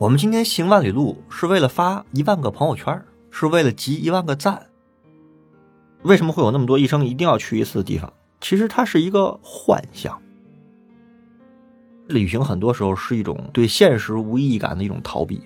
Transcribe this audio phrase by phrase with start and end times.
[0.00, 4.66] 我们今天行万里路是为了发一万个朋友圈，是为了集一万个赞。
[6.04, 8.10] 为什么会有那么多一生一定要去一次的地方？
[8.40, 10.18] 其实它是一个幻象。
[12.08, 15.42] 旅行很多时候是一种对现实无意义感的一种逃避。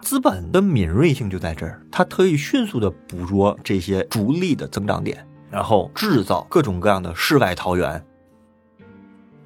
[0.00, 8.02] 资本的敏锐性就在这儿，它可以迅速的捕捉这些逐利的增长点，然后制造各种各样的世外桃源。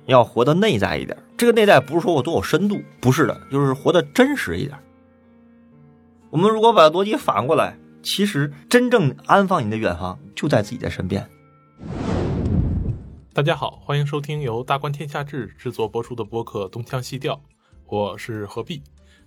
[0.07, 4.79] 要活得内在一点，这个内在不是说我多有深度，不是的，就是活得真实一点。
[6.31, 11.29] 我们如果把逻辑反过来，其实真正安放你的远方就在自己的身边。
[13.33, 17.35] 大家好，欢迎收听由大观天下志制作播出的播客《东腔西调》，
[17.87, 18.81] 我是何必。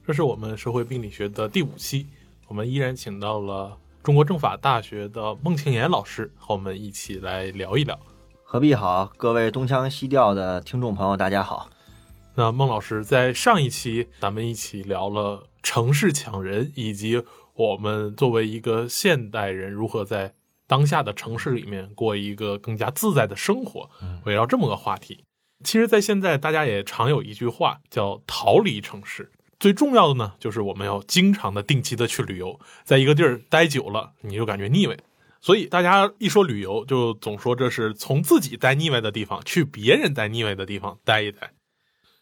[0.08, 2.08] 这是我们社会病理学的第五期，
[2.48, 8.00] 我们依然请到了中国政法大学的孟庆岩老师和我们一起来聊一聊。
[8.52, 11.70] 何必好，各位东腔西调的听众朋友，大家好。
[12.34, 20.34] 那孟老师在上一期咱们一起聊了城市抢人，以及我们作为一个现代人如何在
[20.66, 23.88] 当下的城市里面过一个更加自在的生活，
[24.26, 25.24] 围绕这么个话题。
[25.64, 29.32] 其实，在现在大家也常有一句话叫“逃离城市”。
[29.60, 34.98] 最重要的呢，就是我们要经常的、定期的去旅游，在一个地儿待久了，你就感觉腻味。
[35.42, 41.54] 所以大家一说旅游，就总说这是从自己待腻歪的地方去别人待腻歪的地方待一待。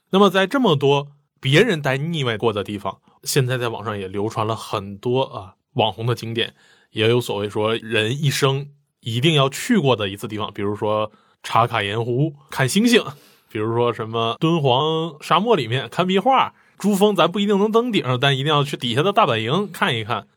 [0.10, 1.10] 那么在这么多
[1.40, 6.56] 别人待腻歪过的地方，现在在网上也流传了很多啊网红的景点，
[6.92, 11.12] 也有所谓说人一生一定要去过的一次地方，比如说
[11.44, 13.04] 茶卡盐湖看星星，
[13.52, 16.54] 比如说什么敦煌沙漠里面看壁画。
[16.78, 20.28] 珠峰咱不一定能登顶，但一定要去底下的大本营看一看。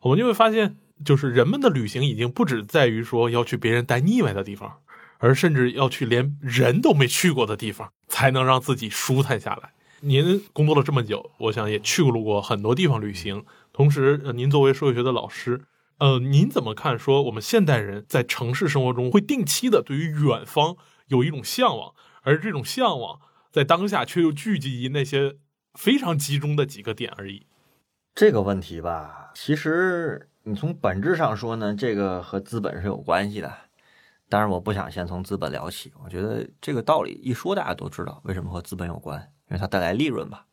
[0.00, 4.80] 我们就会发现，就是人们的旅行已经不止在于说要去别人待腻歪的地方，
[5.18, 9.72] 而甚至要去连人都没去过的地方，才能让自己舒坦下来。
[10.00, 13.44] 您工作了这么久，我想也去过过很多地方旅行。
[13.72, 15.62] 同时，您作为社会学的老师，
[15.98, 20.76] 呃，您怎么看说我们现代人在城市生活中会定期的对于远方
[21.08, 23.20] 有一种向往，而这种向往
[23.52, 25.36] 在当下却又聚集于那些。
[25.78, 27.46] 非常集中的几个点而已。
[28.12, 33.52] 这个问题吧，其实你从本质上说呢，这个和资本是有关系的。
[34.28, 39.20] 但是我不想先从资本聊起，我觉得这个道理一说大家都知道，为什么和资本有关？
[39.48, 40.46] 因为它带来利润吧。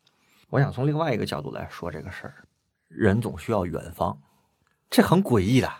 [0.50, 2.34] 我想从另外一个角度来说这个事儿，
[2.88, 4.20] 人总需要远方，
[4.90, 5.72] 这很诡异的。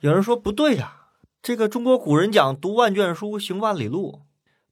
[0.00, 1.08] 有人说不对呀，
[1.40, 4.22] 这个中国古人讲读万卷书，行万里路，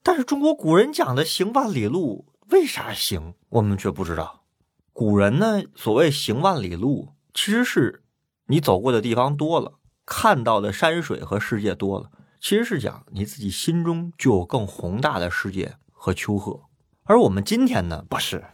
[0.03, 2.27] 但是中国古人讲的行万里路。
[2.51, 3.35] 为啥行？
[3.49, 4.45] 我们却不知道。
[4.93, 8.05] 古人呢，所谓行万里路，其实是
[8.47, 9.73] 你走过的地方多了，
[10.05, 16.63] 看到的山水和世界多了，其实是讲你自己心中就有更宏大的世界和丘壑。
[17.05, 18.45] 而我们今天呢，不是。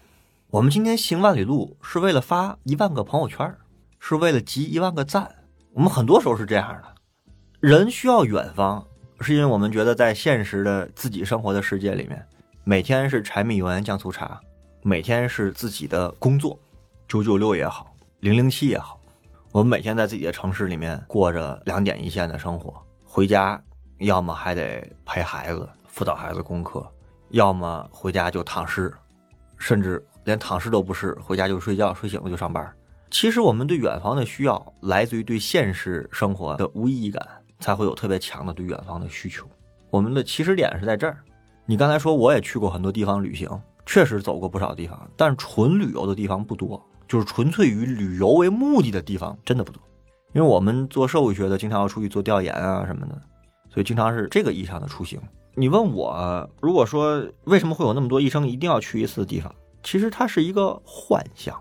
[0.49, 3.55] 我们今天行万里路是为了发一万个朋友圈，
[3.99, 5.35] 是为了集一万个赞。
[5.73, 6.95] 我们很多时候是这样的。
[7.61, 8.87] 人需要远方，
[9.21, 12.27] 是因为我们觉得在现实的自己生活的世界里面。
[12.65, 14.41] 每天是柴米油盐酱醋茶，
[14.83, 16.59] 每天是自己的工作，
[17.09, 19.01] 九九六也好，零零七也好，
[19.53, 23.63] 我们每天在自己的城市里面过着两点一线的生活，回家
[23.99, 26.91] 要么还得陪孩子辅导孩子功课，
[27.33, 28.91] 要么回家就躺尸，
[29.59, 32.75] 甚至连躺尸都不是，回家就睡觉，睡醒了就上班。
[33.11, 37.23] 其实我们对远方的需要来自于对现实生活的无意义感，
[37.61, 39.47] 才会有特别强的对远方的需求。
[39.91, 41.19] 我们的起始点是在这儿。
[41.67, 43.51] 你刚才说我也去过很多地方旅行，
[43.85, 49.83] 确实走过不少地方，但纯旅游的地方不多，就是纯粹以旅游为目的的地方真的不多。
[50.33, 53.21] 因为我们做社会学的，经常要出去做调研啊什么的，
[53.69, 55.21] 所以经常是这个意义上的出行。
[55.55, 61.55] 你问我，如果说为什么会有那么多一生一定要去一次的地方，其实它是一个幻象。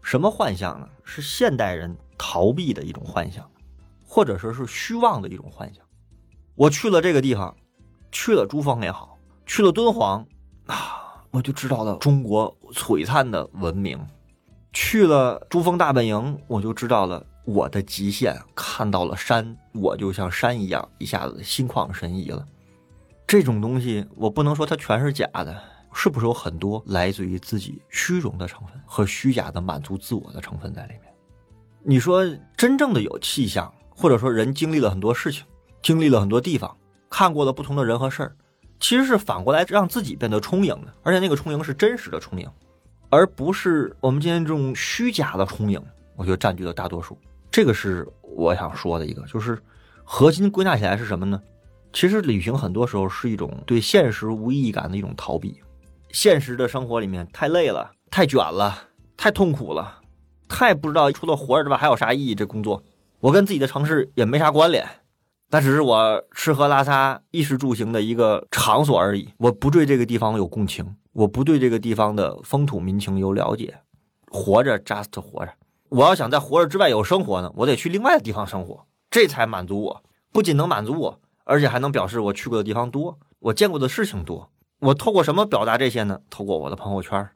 [0.00, 0.88] 什么幻象呢？
[1.04, 3.46] 是现代人逃避的一种幻象，
[4.06, 5.84] 或者说是虚妄的一种幻想。
[6.54, 7.54] 我去了这个地方。
[8.10, 10.26] 去了珠峰也好，去了敦煌，
[10.64, 13.98] 啊，我就知道了中国璀璨的文明；
[14.80, 18.40] 去了珠峰大本营，我就知道了我的极限。
[18.54, 22.46] 看到了山，我就像山一样，一下子心旷神怡了。
[23.26, 25.60] 这种东西，我不能说它全是假的，
[25.92, 31.12] 是不是有很多来自于自己虚荣的成分和虚假的满足自我的成分在里面？
[31.82, 32.24] 你说
[32.56, 35.44] 真正的有气象，或者说人经历了很多事情，
[35.82, 36.74] 经历了很多地方。
[37.10, 38.36] 看过了不同的人和事儿，
[38.78, 42.48] 其实是反过来让自己变得充盈的，而且那个充盈是真实的充盈，
[43.10, 45.82] 而不是我们今天这种虚假的充盈。
[46.16, 47.16] 我觉得占据了大多数，
[47.50, 49.56] 这个是我想说的一个，就是
[50.04, 51.40] 核心归纳起来是什么呢？
[51.92, 55.58] 其实旅行很多时候是一种对现实无意义感的一种逃避。
[56.10, 58.76] 现实的生活里面太累了，太卷了，
[59.16, 60.00] 太痛苦了，
[60.48, 62.34] 太不知道除了活着之外还有啥意义。
[62.34, 62.82] 这工作，
[63.20, 64.86] 我跟自己的城市也没啥关联，
[65.50, 69.32] 那只是我吃喝拉撒、衣食住行的一个场所而已。
[69.38, 73.78] 我不对这个地方有共情，我不对这个地方的风土民情有了解。
[74.26, 75.52] 活着，just 活着。
[75.88, 80.02] 我要想在活着之外有生活呢，我得去另外的地方生活，这才满足我。
[80.30, 84.50] 不仅能满足我，而且还能表示我去过的地方多，我见过的事情多。
[84.80, 86.20] 我透过什么表达这些呢？
[86.28, 87.26] 透过我的朋友圈，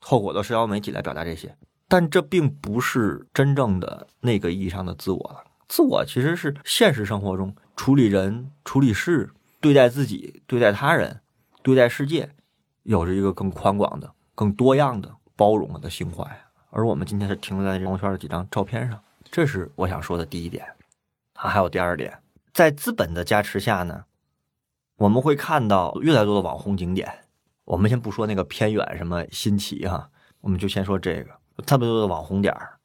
[0.00, 1.56] 透过我的社交媒体来表达这些。
[1.88, 5.42] 但这并不是真正的那个意义上的自我了。
[5.68, 9.30] 自我其实是现实生活中处理人、处理事、
[9.60, 11.20] 对待自己、对待他人、
[11.62, 12.30] 对待世界，
[12.82, 16.24] 有着一个更宽广的、更多样的、包容的心怀。
[16.70, 19.00] 而我们今天是停留在朋友圈的几张照片上，
[19.30, 20.66] 这是我想说的第一点。
[21.34, 22.18] 啊，还有第二点，
[22.52, 24.04] 在资本的加持下呢，
[24.96, 27.24] 我们会看到越来越多的网红景点。
[27.64, 31.30] 我们先不说那个偏远什么新奇哈，我们就先说这个
[31.62, 32.78] 特别多的网红点儿，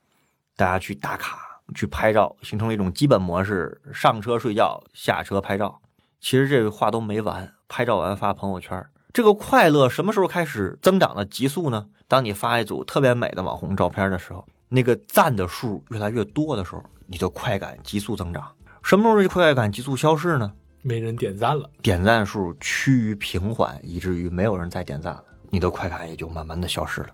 [0.55, 5.81] 大家去打卡、去拍照，形成了一种基本模式：上车睡觉，下车拍照。
[6.19, 8.85] 其实这个话都没完，拍照完发朋友圈。
[9.11, 11.87] 这个快乐什么时候开始增长的急速呢？
[12.07, 18.51] 当你发一组特别美的网红照片的时候，那个赞的数越来越多的时候，你的快感急速增长。
[18.83, 20.51] 什么时候这快感急速消逝呢？
[20.81, 27.09] 没人点赞了，点赞数趋于平缓，以至于没有人再点赞了，你的快感也就慢慢的消失了。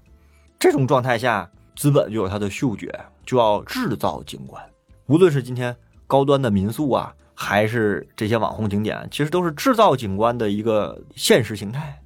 [0.59, 2.93] 这种状态下，资本就有它的嗅觉，
[3.25, 4.63] 就要制造景观。
[5.07, 5.75] 无论是今天
[6.07, 7.13] 高端的民宿啊。
[7.37, 12.01] 还是这些网红景点，其实都是制造景观的一个现实形态。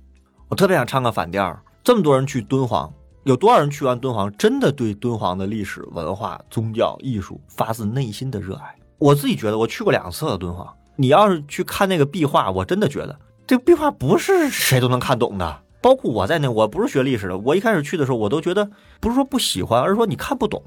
[0.48, 2.92] 我特别想唱个反调，这么多人去敦煌，
[3.26, 8.76] 有多少人去完敦煌，真的对敦煌的历史文化、宗教、艺术发自内心的热爱？
[8.98, 10.68] 我自己觉得，我去过两次敦煌。
[10.96, 15.62] 你要是去看那个壁画，我真的觉得这个壁画不是谁都能看懂的。
[15.82, 20.64] 包括我在内，我不是学历史的，我一开始去的时候，我都觉得不是说不喜欢，而是说你看不懂，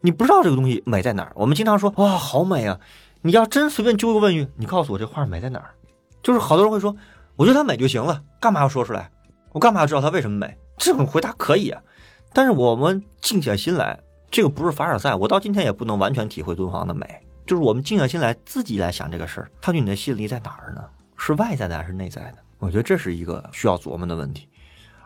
[0.00, 1.32] 你不知道这个东西美在哪儿。
[1.34, 2.78] 我们经常说哇，好美啊。
[3.22, 5.74] 你要真随便揪个问句，你告诉我这画美在哪儿？
[6.22, 6.94] 就是好多人会说，
[7.34, 9.10] 我觉得它美就行了，干嘛要说出来？
[9.52, 10.56] 我干嘛要知道它为什么美？
[10.76, 11.82] 这种回答可以啊，
[12.32, 13.98] 但是我们静下心来，
[14.30, 17.06] 这个不是凡尔赛，我到今天也不能完全体会敦煌的美。
[17.46, 20.84] 就是我们静下心来，自己来想这个事儿，它对你的吸引力在哪儿呢？
[21.16, 22.38] 是外在的还是内在的？
[22.58, 24.48] 我觉得这是一个需要琢磨的问题。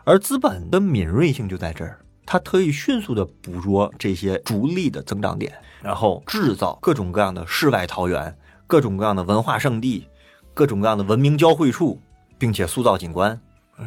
[0.03, 5.53] 而资本的敏锐性就在这儿，它可以迅速的捕捉这些逐利的增长点。
[5.81, 8.37] 然后制造各种各样的世外桃源，
[8.67, 10.07] 各种各样的文化圣地，
[10.53, 11.99] 各种各样的文明交汇处，
[12.37, 13.39] 并且塑造景观，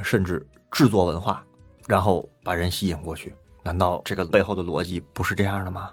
[0.02, 1.44] 甚至制作文化，
[1.86, 3.32] 然后把人吸引过去。
[3.62, 5.90] 难道这个背后的逻辑不是这样的吗？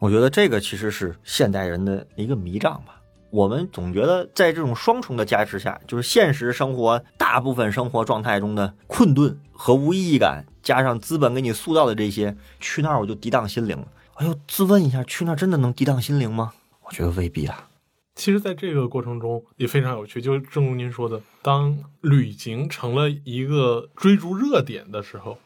[0.00, 3.00] 我觉得这个其实是现代人的一个迷障吧。
[3.34, 13.88] 我们总觉得在这种双重的加持下，就是现实生活大部分生活状态中的困顿和无意义感，加上资本给你塑造的这些，去那儿我就涤荡心灵了。
[14.14, 16.52] 哎呦，自问一下，去那儿真的能涤荡心灵吗？
[16.84, 17.70] 我觉得未必啊。
[18.14, 25.36] 其实，在这个过程中也非常有趣，就正如您说的，当旅行成了一个追逐热点的时候，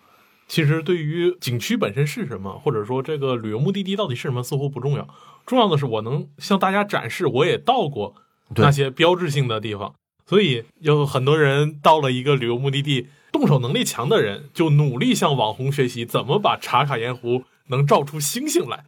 [0.48, 5.06] 其实对于景区本身是什么，或者说这个旅游目的地到底是什么，似乎不重要。
[5.46, 8.16] 重要的是，我能向大家展示我也到过
[8.56, 9.94] 那些标志性的地方。
[10.26, 17.44] 所以，有很多人到了一个旅游目的地，动手能力强的人就努力向网红学习怎么把茶卡盐湖。
[17.70, 18.86] 能照出星星来，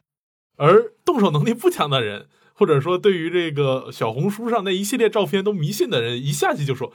[0.57, 6.91] 而动手能力不强的人，或者说对于这个小红书上那一系列照片都迷信的人，一下去就说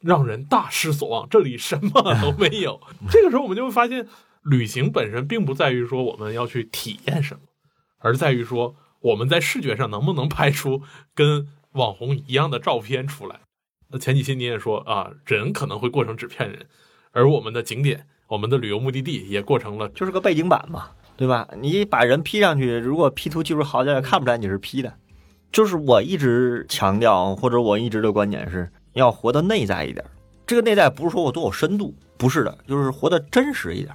[0.00, 2.80] 让人大失所望，这里什么都没有。
[3.10, 4.06] 这个时候，我们就会发现，
[4.42, 7.40] 旅行本身并不在于说我们要去体验什么，
[7.98, 10.82] 而在于说我们在视觉上能不能拍出
[11.14, 13.40] 跟网红一样的照片出来。
[13.88, 16.66] 那前几期你也说啊，人可能会过成纸片人，
[17.12, 20.90] 而我们的景点、我们的旅游目的地也过成了就是个背景板嘛。
[21.16, 21.46] 对吧？
[21.60, 24.94] 你把人 P 上去，如果 P 图技术好点，也看不出来你是 P 的。
[25.52, 30.04] 就是我一直强调，或者我一直的观点是要活得内在一点。
[30.46, 33.94] 这个内在不是说我多有深度，不是的，就是活得真实一点。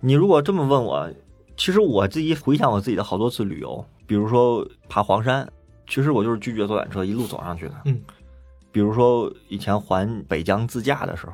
[0.00, 1.10] 你如果这么问我，
[1.56, 5.50] 其实我自己回想我自己的好多次旅游，比如说爬黄山，
[5.88, 7.74] 其实我就是拒绝坐缆车，一路走上去的。
[7.86, 8.00] 嗯。
[8.70, 11.32] 比如说以前环北疆自驾的时候，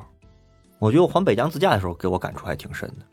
[0.79, 3.05] 我觉得环北疆自驾的时候给我感触还挺深的。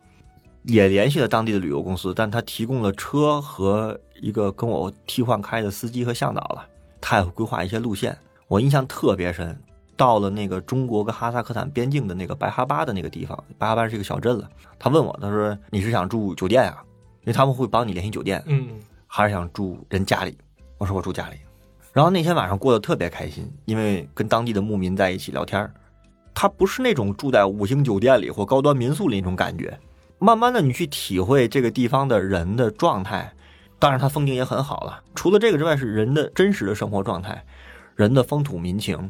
[0.62, 6.64] 也联系了当地的旅游公司，但他提供了车和一个跟我替换开的司机和向导了。
[7.00, 9.60] 他也会规划一些路线，我印象特别深。
[10.02, 14.50] 到了那个中国跟哈萨克斯坦边境的那个白哈巴的那个地方，白哈巴是一个小镇了。
[14.76, 16.82] 他问我，他说：“你是想住酒店啊？
[17.20, 18.68] 因为他们会帮你联系酒店，嗯，
[19.06, 20.36] 还是想住人家里？”
[20.76, 21.36] 我说：“我住家里。”
[21.94, 25.72] 然后那天晚上过得特别开心，因为跟当地的牧民在一起聊天
[26.34, 29.78] 他不是那种住在五星酒店里或高端民宿里那种感觉。
[30.18, 33.32] 慢慢的你去体会这个地方的人的状态，
[33.78, 35.00] 当然它风景也很好了。
[35.14, 37.44] 除了这个之外，是人的真实的生活状态，
[37.94, 39.08] 人的风土民情，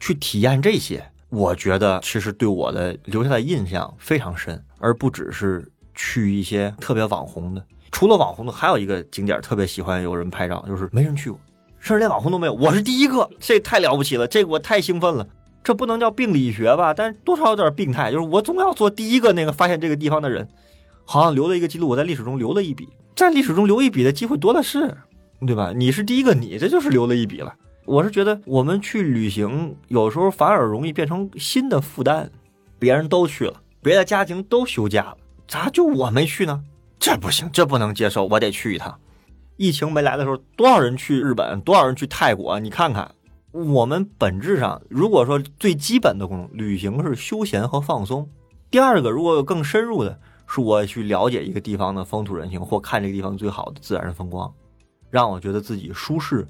[0.00, 7.64] 去体验这些，我觉得其实对我的留下的印象非常深，而不只是去一些特别网红的。
[7.90, 11.40] 除了网红的，还有一个景点特别喜欢有人拍照，就是没人去过，
[11.78, 15.26] 甚至连网红都没有，我是第一个，这太了不起了，这个我太兴奋了。
[15.64, 20.48] 这不能叫病理学吧，但多少有点病态，就是我总要做第一个那个发现这个地方的人，
[21.04, 24.96] 好像留了一个记录，我在历史中留了一笔，在历史中留一笔的机会多的是，
[25.46, 25.72] 对吧？
[25.74, 27.54] 你是第一个，你这就是留了一笔了。
[27.88, 32.30] 我是觉得我们去旅行，有时候反而容易变成新的负担。
[32.78, 35.16] 别人都去了，别的家庭都休假了，
[35.48, 36.62] 咋就我没去呢？
[36.98, 39.00] 这不行，这不能接受，我得去一趟。
[39.56, 42.60] 疫情没来的时候，多少人去日本，多少人去泰国？
[42.60, 43.10] 你看看，
[43.52, 48.28] 我们本质上，如果说最基本的功能，旅行是休闲和放松。
[48.70, 54.52] 第二个，如果有更深入的，是我去了解一个地方的风土人情，或看这个地方最好的自然风光，
[55.08, 56.46] 让我觉得自己舒适，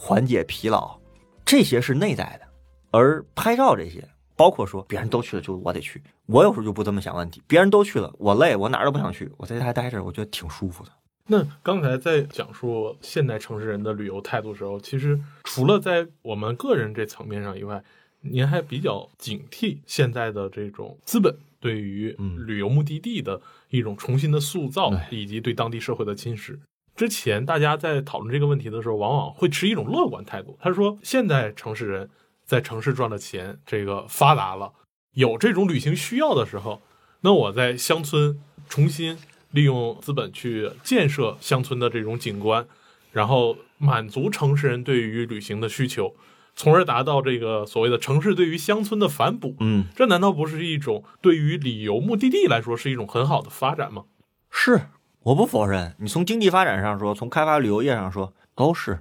[0.00, 0.96] 缓解疲劳，
[1.44, 2.48] 这些是内在的。
[2.92, 6.00] 而拍照这些，包括说别人都去了，就我得去。
[6.26, 10.92] 我有时候就不这么想问题，别人都去了，我累，我哪儿都不想去，我在家待着，我觉得挺舒服的。
[11.26, 17.82] 那刚才在讲述现代城市人的旅游态度时候，其实除了在我们个人这层面上以外，
[18.20, 26.56] 您还比较警惕现在的这种资本对于旅游目的地的一种重新的塑造，以及对当地社会的侵蚀。
[26.98, 30.58] 之前大家在讨论这个问题的时候，往往会持一种乐观态度。
[30.60, 32.10] 他说，现代城市人
[32.44, 34.72] 在城市赚了钱，这个发达了，
[35.12, 36.82] 有这种旅行需要的时候，
[37.20, 38.38] 那我在乡村
[38.68, 39.16] 重新。
[39.52, 42.66] 利用资本去建设乡村的这种景观，
[43.12, 46.14] 然后满足城市人对于旅行的需求，
[46.54, 49.56] 从而达到这个所谓的城市对于乡村的反哺。
[49.60, 54.04] 嗯，这难道不是一种对于旅游目的地来说是一种很好的发展吗？
[54.50, 54.82] 是，
[55.22, 55.94] 我不否认。
[55.98, 59.00] 你从经济发展上说，从开发旅游业上说都是。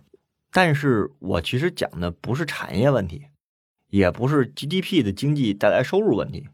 [0.52, 3.26] 但是我其实讲的不是产业问题，
[3.90, 6.48] 也不是 GDP 的经济带来收入问题。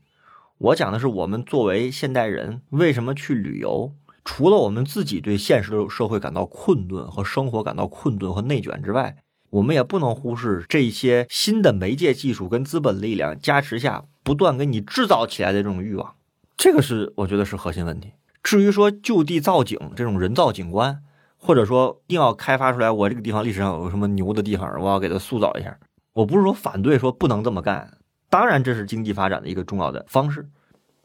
[0.58, 3.94] 我讲的是，我们作为现代人，为什么去旅游？
[4.26, 9.18] 除了我们自己对现实的社会感到困顿和生活感到困顿和内卷之外，
[9.50, 16.16] 我们也不能忽视这些新的媒介技术跟资本力量加持下不断给你制造起来的这种欲望。
[16.58, 18.14] 这个是我觉得是核心问题。
[18.44, 21.02] 至于说就地造景这种人造景观，
[21.38, 25.80] 或者说硬要开发出来，我这个地方历史上有什么牛的地方，我要给它塑造一下。
[26.14, 27.98] 我不是说反对说不能这么干。
[28.30, 30.50] 当然，这是经济发展的一个重要的方式，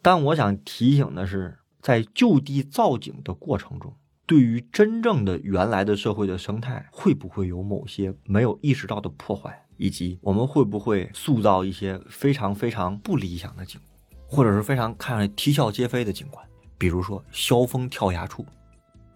[0.02, 3.94] 但我想提醒的是，在就地造景的过程中，
[4.26, 13.78] 对于真正的原来的社会的生态，会不会有某些没有意识到的破坏，以及我们会不会塑造一些非常非常不理想的景，
[14.26, 16.42] 或者是非常看上去啼笑皆非的景观，
[16.78, 18.46] 比如说萧峰跳崖处。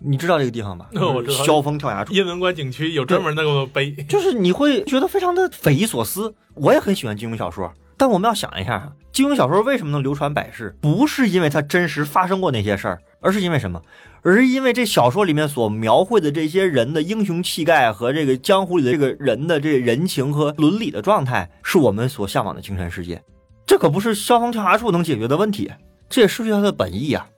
[0.05, 0.89] 你知道这个地方吧？
[1.15, 1.45] 我知道。
[1.45, 6.35] 萧峰跳崖处，雁门关景区有专门那个碑，就是你会觉得非常的匪夷所思。
[6.55, 7.73] 我也很喜欢金庸小说。
[7.97, 10.77] 但我们要想一下，金庸小说为什么能流传百世？
[10.81, 13.81] 不是因为它真实发生过那些事儿，而是因为什么？
[14.23, 23.23] 而是因为这小说里面所描绘的这些人的英雄气概和这个江湖里的这个人的这人情和伦理的状态，是我们所向往的精神世界。
[23.65, 25.71] 这可不是消防跳崖处能解决的问题，
[26.09, 27.29] 这也失去它的本意啊！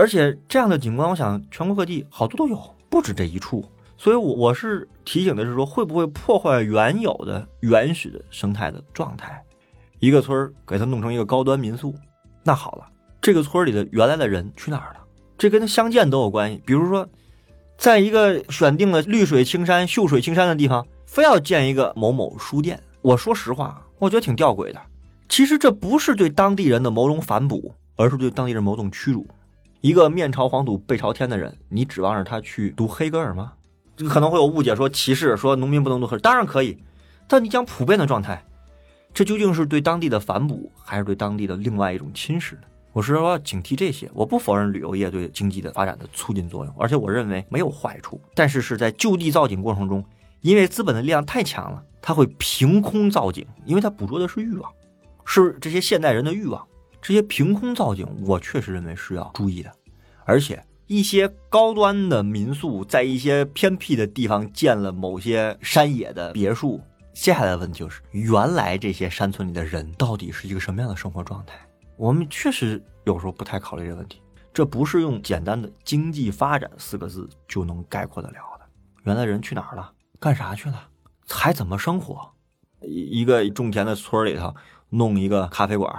[0.00, 3.62] 而且这样的景观，我想全国各地好多都有，不止这一处。
[3.98, 9.44] 所以，我我是提醒的是说，会不会破坏原有的原始的生态的状态？
[9.98, 11.94] 一个村儿给它弄成一个高端民宿，
[12.42, 12.86] 那好了，
[13.20, 15.00] 这个村里的原来的人去哪儿了？
[15.36, 16.62] 这跟他相见都有关系。
[16.64, 17.06] 比如说，
[17.76, 22.82] 在一个选定了绿水青山、秀水青山的地方，非要建一个某某书店。
[23.02, 24.80] 我说实话，我觉得挺吊诡的。
[25.28, 29.26] 其实这不是对当地人的某种反哺，而是对当地人某种屈辱。
[29.80, 33.54] 一个面朝黄土背朝天的人，你指望着他去读黑格尔吗？
[33.96, 36.76] 这可能会有误解，说歧视，说农民不能读黑，当然可以。
[37.26, 38.44] 但你讲普遍的状态。
[39.14, 42.60] 这究竟是对当地的反哺，还是对当地的另外一种侵蚀呢？
[42.92, 44.10] 我是说警惕这些。
[44.12, 48.20] 我不否认旅游业对经济的发展的促进作用，而且我认为没有坏处。
[48.34, 50.04] 但是是在就地造景过程中，
[50.42, 54.70] 因为资本的力量太强了，它会凭空造景，因为它捕捉的是欲望，
[55.24, 56.64] 是这些现代人的欲望。
[57.02, 59.72] 这些凭空造景，我确实认为是要注意的。
[60.24, 66.80] 而且一些高端的民宿在一些偏僻的地方建了某些山野的别墅。
[67.12, 71.54] 接下来的问题就是，原来这些山村里的人到底是一个什么样的生活状态？
[71.96, 74.22] 我们确实有时候不太考虑这个问题。
[74.52, 78.66] 这不是用简单的经济发展四个字就能概括得了的。
[79.04, 79.92] 原来人去哪儿了？
[80.18, 80.88] 干啥去了？
[81.28, 82.32] 还怎么生活？
[82.82, 84.54] 一一个种田的村里头
[84.88, 85.94] 弄一个咖啡馆，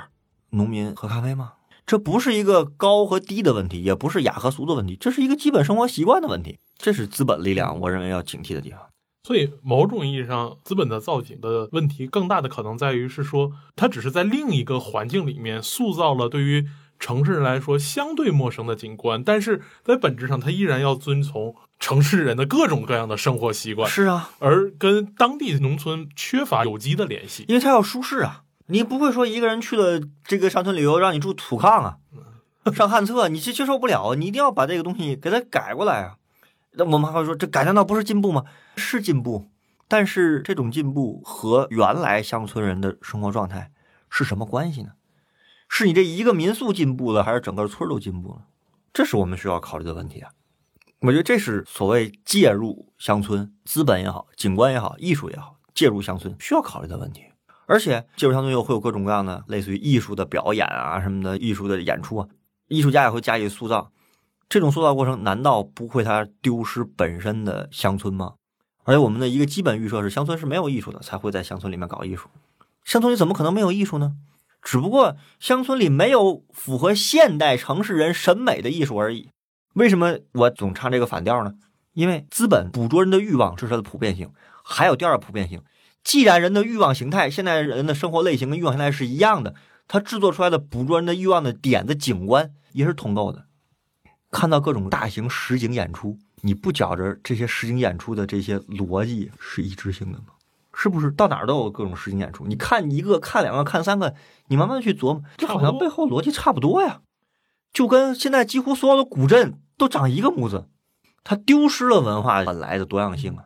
[0.52, 1.54] 农民喝咖啡吗？
[1.86, 6.60] 这不是一个高和低的问题，也不是雅和俗的问题，这是一个基本生活习惯的问题。
[6.78, 8.80] 这是资本力量，我认为要警惕的地方。
[9.24, 16.68] 所以，某种意义上，资本的造景的问题更大的可能在于是说，它只是在另一个环境里面塑造了对于
[16.98, 27.46] 城市人来说相对陌生的景观，但是在本质上，它依然要遵从城市人的各种各样的生活习惯，是啊，而跟当地农村缺乏有机的联系。
[27.48, 31.98] 因为它要舒适啊，你不会说一个人去了这个乡村旅游，让你住土炕啊，
[32.74, 36.16] 上旱厕，你是接受不了，你一定要把这个东西给它改过来啊。
[36.72, 38.46] 那我们还会说，这改难道不是进步吗？
[38.78, 39.50] 是进步，
[39.90, 43.72] 但是这种进步和原来乡村人的生活状态
[44.10, 44.92] 是什么关系呢？
[45.68, 48.46] 是你这一个民宿进步了，还是整个村都进步了？
[48.94, 50.32] 这是我们需要考虑的问题啊！
[51.02, 57.24] 我觉得这是所谓介入乡村，资本也好，景观也好，艺术也好，介入乡村需要考虑的问题。
[57.66, 62.28] 而且介入乡村又会有各种各样的类似于艺术的表演啊什么的，艺术的演出啊，
[62.68, 63.92] 艺术家也会加以塑造。
[64.50, 68.34] 这种塑造过程难道不会它丢失本身的乡村吗？
[68.84, 72.28] 而且我们的一个基本预设是乡村是没有艺术的，才会在乡村里面搞艺术。
[72.84, 74.14] 乡村里怎么可能没有艺术呢？
[74.62, 79.30] 只不过乡村里没有符合现代城市人审美的艺术而已。
[79.74, 81.54] 为什么我总唱这个反调呢？
[81.94, 84.32] 因为资本捕捉人的欲望，这是它的普遍性。
[84.64, 85.62] 还有第二普遍性，
[86.04, 89.56] 既然人的欲望形态，现在人的生活类型跟欲望形态是一样的，
[89.88, 93.46] 他制作出来的捕捉人的欲望的点子景观也是通透的。
[94.32, 100.28] 看到各种大型实景演出，你不觉着这些实景演出的这些逻辑是一致性的吗？
[100.74, 102.46] 是不是到哪儿都有各种实景演出？
[102.48, 104.16] 你看一个，看两个，看三个，
[104.48, 107.02] 你慢慢去琢磨，这好像背后逻辑差不多呀。
[107.74, 110.70] 就跟现在几乎所有的古镇都长一个模子，
[111.26, 113.44] 它丢失了文化本来的多样性啊。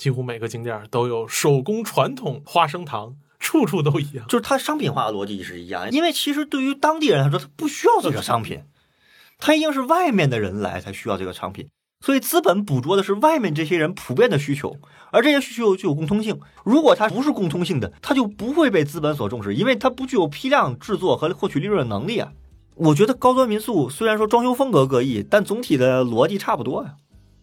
[0.00, 4.24] 几乎每个景点都有手工传统花生糖，处处都一样。
[4.28, 8.62] 就是它商品化的逻辑是一样，因为其实对于当地人来说，他不需要这个商品。
[9.38, 11.68] 他一定是外面的人来才需要这个商品，
[12.00, 14.74] 所以资本捕捉的是外面这些人普遍的需求，
[15.12, 16.40] 而这些需求具有共通性。
[16.64, 22.32] 如果它不是共通性的，它就不会被资本所重视，因为它不具有批量制作和获取利润的能力啊。
[22.76, 26.94] 我觉得高端民宿虽然说装修风格各异，但总体的逻辑差不多呀。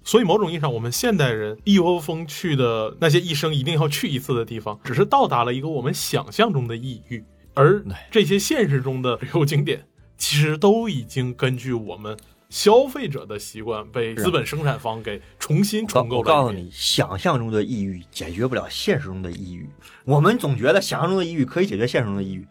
[0.07, 7.21] 所以某种意义上，我们现代人一窝蜂去的那些一生一定要去一次的地方，只是到达了一个我们想象中的异域，
[7.53, 9.85] 而这些现实中的旅游景点。
[10.17, 12.17] 其实都已经根据我们
[12.49, 16.19] 消费者的习惯，被资本生产方给重新重构了。
[16.19, 19.69] 我告诉你，想象中的抑郁解决不了现实中的抑郁。
[20.05, 22.47] 我们总觉得想象中的抑郁可以解决现实中的抑郁，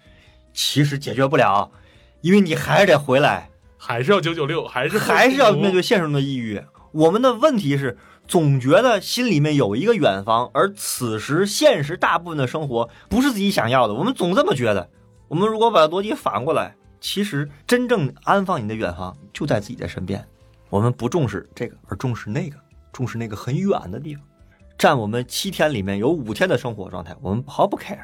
[0.53, 1.73] 其实解决不了，
[2.21, 6.63] 因为你还是得回来，还是要九九六，还是还是要面对现实中的抑郁。
[6.97, 13.93] 我们的问题是，总觉得心里面有一个远方，而此时现实大部分的生活不是自己想要的。
[13.93, 14.89] 我们总这么觉得。
[15.29, 16.75] 我们如果把逻辑反过来。
[16.99, 20.27] 其实，真正安放你的远方就在自己的身边。
[20.71, 22.57] 我们不重视这个，而重视那个，
[22.91, 24.25] 重视那个很远的地方。
[24.79, 27.99] 占我们七天里面有五天的生活状态，我们毫不 care。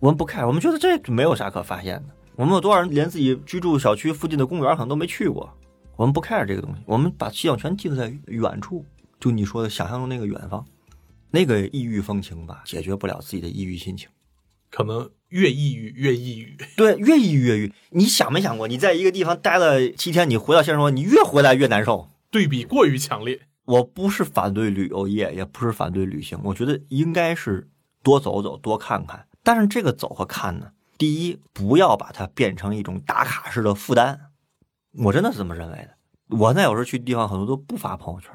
[0.00, 2.14] 我们不 care，我们觉得这没有啥可发现的。
[2.34, 5.48] 我们有多少人连自己居住小区附近的公园可能都没去过？
[5.96, 8.84] 我们不 care 这个东西，我们把希望全寄托在远处。
[9.20, 10.66] 就你说的想象中那个远方，
[11.30, 14.08] 那个异域风情吧，解决不了自己的抑郁心情。
[14.70, 17.72] 可能越抑郁越抑郁， 对，越抑郁越抑郁。
[17.90, 23.42] 你想没想过，你在一个地方待了七天，你回到现实生活，你越回来越难受，对比过于强烈。
[23.66, 27.68] 我不是反对旅游业，也不是反对旅行，我觉得应该是
[28.02, 29.26] 多走走，多看看。
[29.44, 34.32] 但是这个走和看呢，第一，不要把它变成一种打卡式的负担。
[34.96, 36.36] 我真的是这么认为的。
[36.36, 38.30] 我那有时候去地方，很多都不发朋友圈，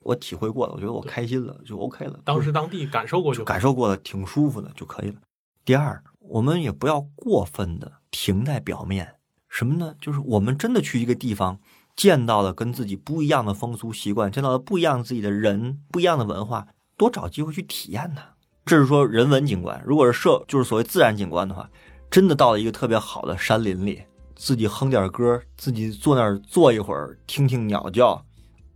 [0.00, 2.20] 我体会过了，我觉得我开心了就 OK 了。
[2.24, 5.16] 当时当地感受过就感受过了，挺舒服的就可以了。
[5.64, 9.16] 第二，我们也不要过分的停在表面。
[9.48, 9.94] 什么呢？
[10.00, 11.58] 就是我们真的去一个地方，
[11.96, 18.36] 见到了跟自己不一样的风俗习惯，见到了不一样自己的人，不一样的文化，多找机会去体验它。
[18.64, 19.82] 这是说人文景观。
[19.84, 21.68] 如果是社，就是所谓自然景观的话，
[22.10, 24.04] 真的到了一个特别好的山林里，
[24.40, 28.24] 自己哼点歌，自己坐那儿坐一会儿，听听鸟叫，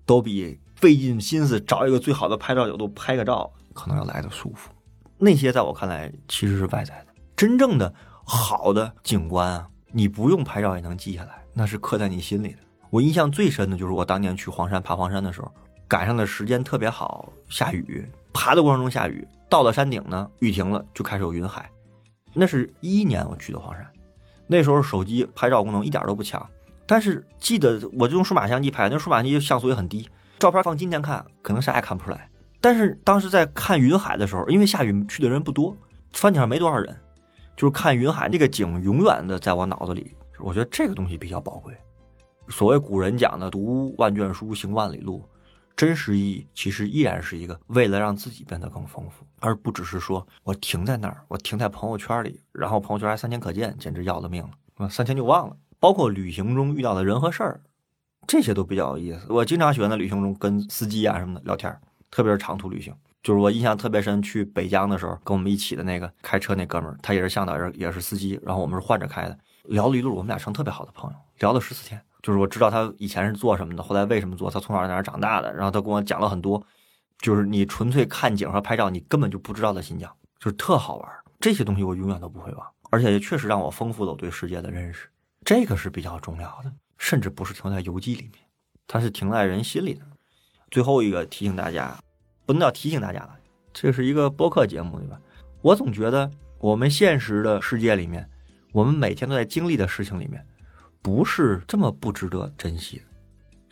[0.05, 4.71] 都比费尽心思找一个最好的拍照角度拍个照，可能要来的舒服。
[5.17, 7.93] 那些在我看来其实是外在的，真正的
[8.27, 12.59] 好的景观啊，你不用拍照也能记下来，那是刻在你心里的。
[12.91, 15.51] 我印象最深的就是我当年去黄山爬黄山的时候，
[15.89, 21.71] 赶上的时间特别好，下雨，爬的过程中下雨，到了山顶呢，雨停了，就开始有云海。
[22.35, 23.91] 那是一一年我去的黄山，
[24.47, 26.45] 那时候手机拍照功能一点都不强，
[26.87, 32.29] 但是记得我就用数码相机拍，那数码相机像素也很低，照片放今天看可能啥也看不出来。
[32.61, 35.77] 但是当时在看云海的时候，因为下雨去的人不多，
[36.13, 36.97] 山顶上没多少人，
[37.57, 41.75] 就是看云海那个景，永远的在我脑子里，我觉得这个东西比较宝贵。
[42.49, 45.23] 所谓古人讲的“读万卷书，行万里路”，
[45.77, 55.57] 真实意义其实依然是一个为了让自己变得更丰富，而不只是说我停在那儿，我停在朋友圈里，然后朋友圈还三天可见，简直要了命了，啊，三天就忘了。
[55.81, 57.61] 包括旅行中遇到的人和事儿，
[58.27, 59.27] 这些都比较有意思。
[59.29, 61.77] 我经常喜欢在旅行中跟司机啊什么的聊天，
[62.11, 62.95] 特别是长途旅行。
[63.23, 72.01] 就是我印象特别深，去北疆的时候，跟我们一起的那个开车那哥们儿，他也是向导，也也是司机，然后我们是换着开的，聊了一路，我们俩成特别好的朋友，聊了十四天。
[72.25, 76.67] 就是我知道他以前是做什么的，后来为什么做，他从小在哪儿长大的，然后他跟我讲了很多，
[77.19, 80.11] 就是你纯粹看景和拍照，你根本就不知道的新疆，
[80.41, 81.09] 就是特好玩。
[81.39, 85.07] 这些东西我永远都不会忘，而且也确实让我丰富了我对世界的认识，
[85.45, 88.43] 这个是比较重要的，甚至不是停在游记里面，
[88.89, 90.01] 它是停在人心里的。
[90.71, 91.97] 最后一个提醒大家。
[92.47, 93.35] 不能叫提醒大家了，
[93.73, 95.19] 这是一个播客节目，对吧？
[95.63, 98.29] 我总觉得我们现实的世界里面，
[98.71, 100.47] 我们每天都在经历的事情里面，
[101.05, 103.03] 不是这么不值得珍惜。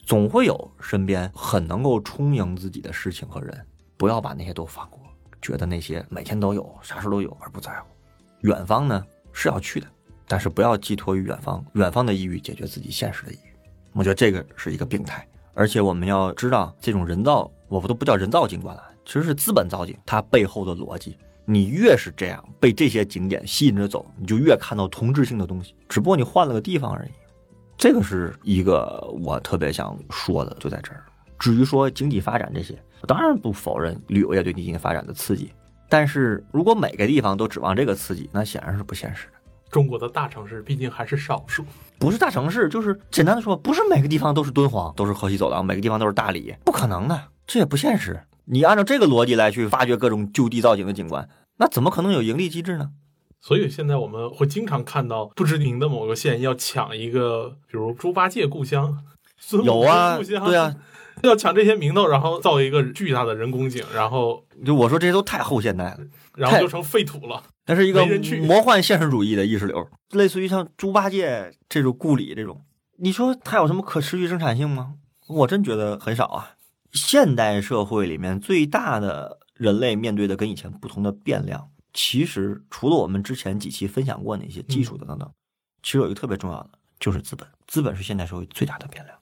[0.05, 3.59] 总会有身边很能够充盈自己的事情和人，
[3.97, 5.01] 不要把那些都放过，
[5.41, 7.87] 觉得那些每天都有，啥事都有而不在乎。
[8.41, 9.87] 远方呢是要去的，
[10.29, 13.57] 但是不要寄托于远方，远方的抑郁解决自己现实的抑郁。
[13.95, 17.51] 我觉得这个是一个病态，而且我们要知道这种人造。
[17.67, 19.97] 我不都不叫人造景观了，其实是资本造景。
[20.05, 21.17] 它背后的逻辑，
[21.47, 25.75] 你越是这样被这些景点吸引着走，你就越看到同质性的东西。
[25.89, 27.09] 只不过你换了个地方而已。
[27.83, 31.03] 这个是一个我特别想说的，就在这儿。
[31.37, 35.51] 至于说经济发展这些，我当然不否认旅游业对经济发展的刺激。
[35.89, 39.33] 但是如果每个地方都指望这个刺激，那显然是不现实的。
[39.69, 41.65] 中国的大城市毕竟还是少数，
[41.99, 47.21] 不是大城市，就是简单的说，不是每个地方都是敦煌，都是河西走廊，每个地方都是大理，不可能的。
[47.49, 48.21] 这也不现实。
[48.45, 52.91] 你按照这个逻辑来去发掘各种就地造景的景观，那怎么可能有盈利机制呢？
[53.43, 59.05] 所以现在我们会经常看到不知名的某个县要抢一个，比如猪八戒故乡、
[59.37, 60.75] 孙有啊，对啊，
[61.23, 65.99] 要抢这些名头，然后造一个巨大的人工井，然后就我说这些都太后现代了，
[66.37, 67.43] 然后就成废土了。
[67.67, 68.07] 那是一个
[68.47, 72.61] 魔幻现实主义的意识流，类似于像猪八戒这种故里这种，
[72.99, 74.95] 你说它有什么可持续生产性吗？
[75.29, 76.55] 我真觉得很少啊。
[76.93, 85.31] 现代社会里面最大的人类面对的跟以前不同的变量，其实除了我们之前几期分享过那些技术的等等，
[85.83, 87.47] 其实有一个特别重要的就是资本。
[87.67, 89.19] 资本是现代社会最大的变量，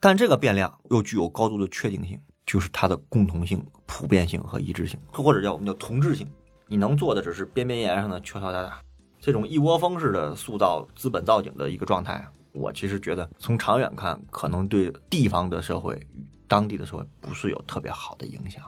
[0.00, 6.26] 但这个变量又具有高度的确定性，就是它的共同性、普遍性和一致性，或者叫我们叫同质性。
[6.66, 8.80] 你能做的只是边边沿上的敲敲打打，
[9.20, 16.00] 这种一窝蜂式的塑造资本造景的一个状态，我其实觉得从长远看，可能对地方的社会。
[16.48, 18.62] 当地的社会不是有特别好的影响，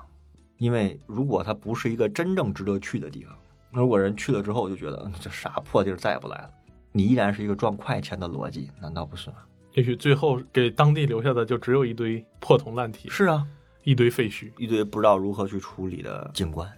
[0.57, 3.38] 因为如果它不是一个真正值得去的地方，
[3.71, 6.51] 如果人去了之后就觉得这啥破地儿再也不来了，
[6.93, 9.37] 你依然是一个赚快钱的逻辑，难道不是吗？
[9.75, 13.11] 也许最后给当地留下的就只有一堆破铜烂铁。
[13.11, 13.47] 是啊，
[13.85, 16.69] 一堆废墟，一堆不知道如何去处理的景观。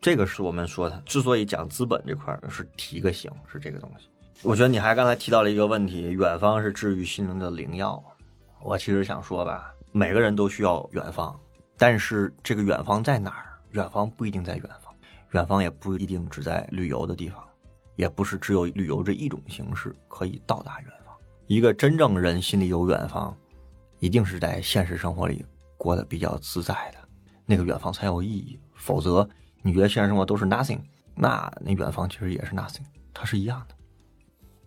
[0.00, 4.08] 这个是我们说的，之所以讲资本这块是提个醒，是这个东西。
[4.42, 8.02] 我觉得你还刚才提到了一个问题，远方是治愈心灵的灵药。
[8.62, 9.72] 我其实想说吧。
[9.94, 11.38] 每个人都需要远方，
[11.76, 13.44] 但是这个远方在哪儿？
[13.72, 14.91] 远方不一定在远方，
[15.32, 17.42] 远方也不一定只在旅游的地方，
[17.96, 21.14] 也不是只有旅游这一种形式可以到达远方。
[21.46, 23.34] 一个真正人心里有远方，
[23.98, 25.44] 一定是在现实生活里
[25.76, 26.98] 过得比较自在的，
[27.46, 28.58] 那个远方才有意义。
[28.74, 29.28] 否则，
[29.62, 30.80] 你觉得现实生活都是 nothing，
[31.14, 33.74] 那那远方其实也是 nothing，它是一样的。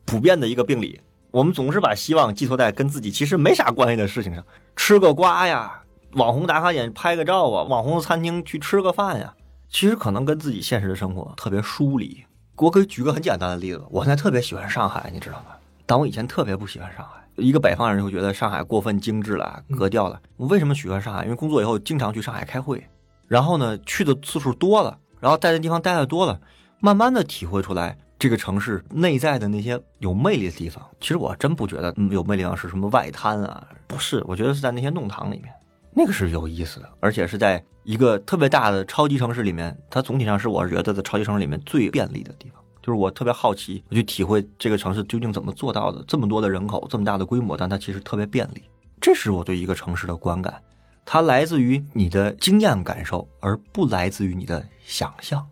[0.05, 0.99] 普遍的一个病理。
[1.31, 4.45] 我们总是把希望寄托在跟自己其实没啥关系的事情上，
[4.77, 9.35] 吃个瓜呀，网红打卡点拍个照啊，网红餐厅去吃个饭呀，
[9.75, 12.23] 其实可能跟自己现实的生活特别疏离。
[12.55, 15.47] 我可以举个很简单的例子，我现在特别喜欢上海，你知道吗？
[15.85, 17.21] 但我以前特别不喜欢上海。
[17.35, 20.17] 一个北方人会觉得上海过分精致了，格调了。
[20.37, 21.25] 我为什么喜欢上海？
[21.25, 22.81] 因为工作以后经常去上海开会，
[23.27, 26.39] 然后呢去的次数多了，然后待的地方待的多了，
[26.79, 27.97] 慢慢的体会出来。
[28.17, 35.53] 这个城市内在的那些有魅力的地方，其实我真不觉得有魅力的是什么外滩啊，不是，我觉得是在那些弄堂里面，
[35.95, 42.61] 那个是有意思的，而且是在一个特别大的超级城市里面，它总体上是我觉得在超级城市里面最便利的地方。
[42.81, 48.61] 就是我特别好奇，我去体会这个城市究竟怎么做到的，这么多的人口，这么大的规模，但它其实特别便利。
[48.99, 50.61] 这是我对一个城市的观感，
[51.05, 55.43] 它来自于你的经验感受，而不来自于你的想象。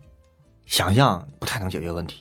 [0.66, 2.20] 想象不太能解决问题。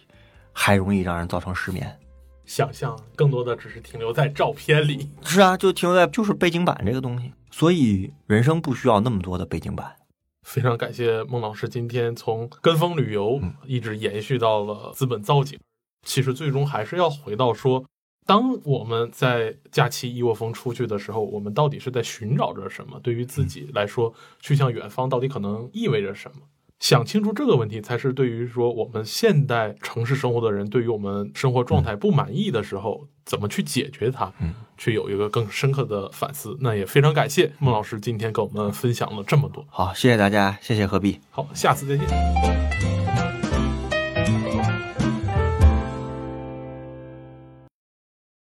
[0.55, 1.99] 还容易让人造成失眠，
[2.45, 5.09] 想象更多的只是停留在照片里。
[5.25, 7.33] 是啊，就停留在就是背景板这个东西。
[7.53, 9.95] 所以人生不需要那么多的背景板。
[10.41, 15.59] 非常感谢孟老师今天从跟风旅游一直延续到了资本造景。
[16.01, 17.85] 其实最终还是要回到说，
[18.25, 22.99] 当我们在假期一窝蜂出去的时候，我们到底是在寻找着什么？
[23.01, 26.41] 对于自己来说，去向远方到底可能意味着什么？
[26.83, 36.57] 想清楚这个问题，才是对于说我们现代城市生活的人，对于我们生活状态不满意的时候，怎么去解决它，嗯，去有一个更深刻的反思。
[36.59, 39.65] 那也非常感谢孟老师今天跟我们分享了这么多。
[39.69, 41.21] 好，谢谢大家，谢谢何必。
[41.31, 43.02] 好，下次再见。